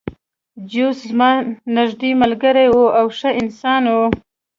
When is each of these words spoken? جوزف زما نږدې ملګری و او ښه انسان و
جوزف 0.71 1.03
زما 1.11 1.31
نږدې 1.77 2.09
ملګری 2.21 2.67
و 2.71 2.77
او 2.99 3.05
ښه 3.17 3.29
انسان 3.41 3.83
و 3.95 3.97